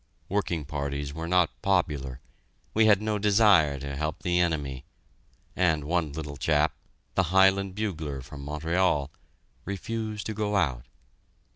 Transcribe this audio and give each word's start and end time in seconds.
Working 0.29 0.65
parties 0.65 1.13
were 1.13 1.27
not 1.27 1.61
popular 1.61 2.21
we 2.73 2.87
had 2.87 3.03
no 3.03 3.19
desire 3.19 3.77
to 3.77 3.95
help 3.95 4.23
the 4.23 4.39
enemy 4.39 4.83
and 5.55 5.83
one 5.83 6.11
little 6.11 6.37
chap, 6.37 6.73
the 7.13 7.21
Highland 7.29 7.75
bugler 7.75 8.21
from 8.21 8.43
Montreal, 8.43 9.11
refused 9.63 10.25
to 10.25 10.33
go 10.33 10.55
out. 10.55 10.87